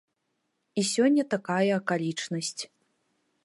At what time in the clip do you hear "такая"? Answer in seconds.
1.35-1.71